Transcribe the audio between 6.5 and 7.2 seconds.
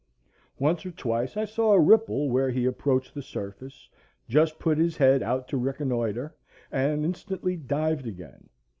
and